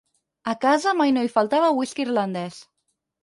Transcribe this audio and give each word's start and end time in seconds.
A 0.51 0.55
casa 0.63 0.93
mai 1.01 1.11
no 1.17 1.25
hi 1.27 1.29
faltava 1.35 1.69
whisky 1.81 2.05
irlandès. 2.05 2.57